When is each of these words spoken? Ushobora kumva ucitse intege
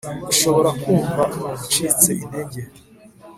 Ushobora 0.31 0.69
kumva 0.81 1.21
ucitse 1.57 2.09
intege 2.23 2.61